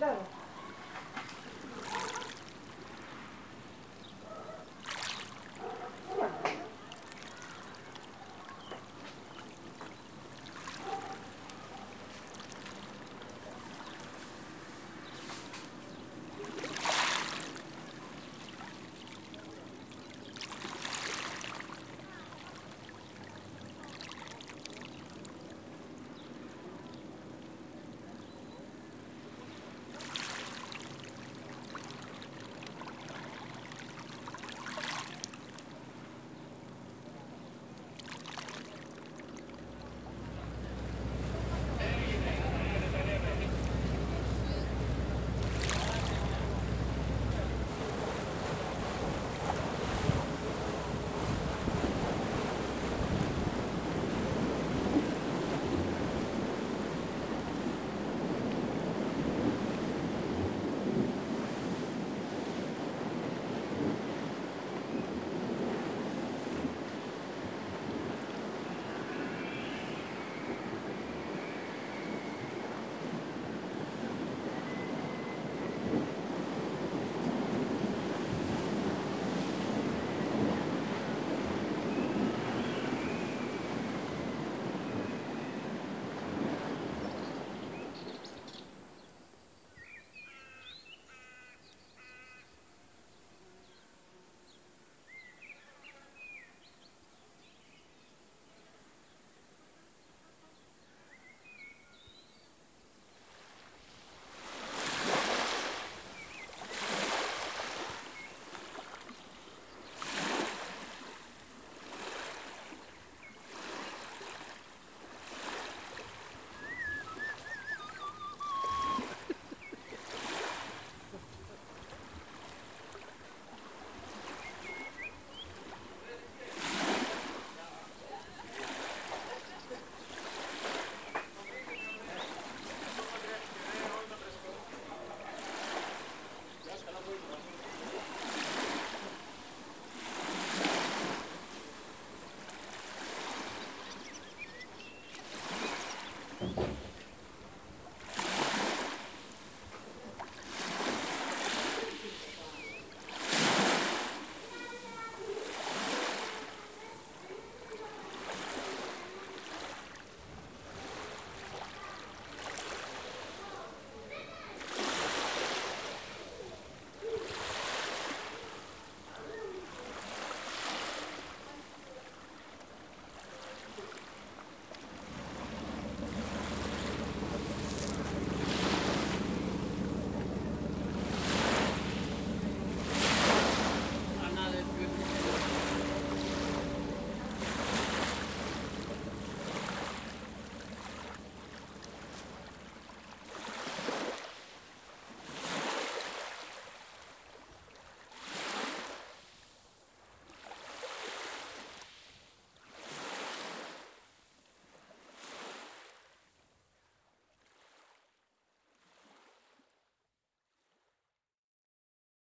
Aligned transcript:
claro. 0.00 0.39